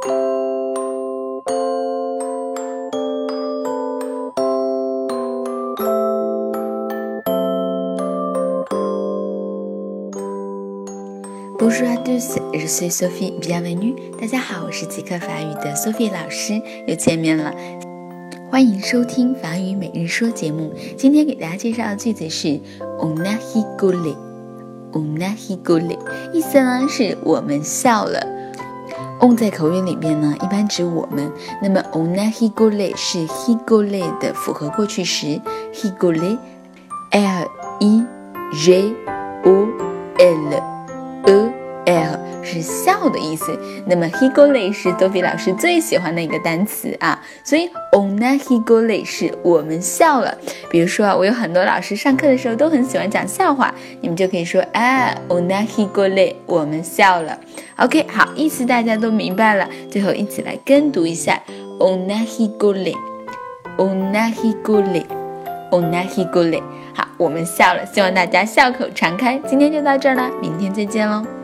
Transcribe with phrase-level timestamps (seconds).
[0.00, 0.18] Bonjour
[11.88, 13.38] à tous, je suis Sophie.
[13.40, 13.94] Bienvenue.
[14.20, 17.54] 大家好，我是即刻法语的 Sophie 老师，又见面了。
[18.50, 20.72] 欢迎收听法语每日说节目。
[20.96, 22.60] 今天给大家介绍的句子是
[23.00, 24.16] On a rigolé,
[24.92, 25.96] on a rigolé，
[26.32, 28.33] 意思呢是我们笑了。
[29.20, 31.32] On 在口语里面呢，一般指我们。
[31.62, 35.40] 那么 ona higole 是 higole 的复合过去时
[35.72, 37.48] ，rigolé，r
[37.80, 38.06] i
[38.52, 38.94] g
[39.44, 39.68] o
[40.18, 41.54] l e。
[41.86, 49.04] l 是笑的意思，那么 h i g o l e 是多比老师最喜欢的一个单词啊，所以 ona h i g o l e
[49.04, 50.36] 是我们笑了。
[50.70, 57.38] 比如说，我有很多老师上课的时候都很喜欢讲笑话，你们就可以说啊，ona h i g o l e 我们笑了。
[57.76, 61.40] OK，好，意思大家都明白了，最后一起来跟读一下
[61.80, 62.96] ona h i g o l e
[63.76, 65.06] o n a h i g o l e
[65.70, 66.62] o n a h i g o l e
[66.94, 69.40] 好，我们笑了，希望大家笑口常开。
[69.48, 71.43] 今天就到这儿了，明天再见喽。